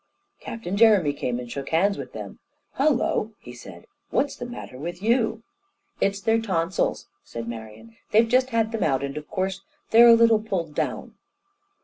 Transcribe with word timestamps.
Captain 0.39 0.75
Jeremy 0.75 1.13
came 1.13 1.37
and 1.37 1.51
shook 1.51 1.69
hands 1.69 1.95
with 1.95 2.11
them. 2.11 2.39
"Hullo," 2.79 3.33
he 3.39 3.53
said, 3.53 3.85
"what's 4.09 4.35
the 4.35 4.47
matter 4.47 4.79
with 4.79 4.99
you?" 4.99 5.43
"It's 5.99 6.19
their 6.19 6.41
tonsils," 6.41 7.05
said 7.23 7.47
Marian. 7.47 7.97
"They've 8.09 8.27
just 8.27 8.49
had 8.49 8.71
them 8.71 8.81
out, 8.81 9.03
and 9.03 9.15
of 9.15 9.29
course 9.29 9.61
they're 9.91 10.09
a 10.09 10.15
little 10.15 10.41
pulled 10.41 10.73
down." 10.73 11.17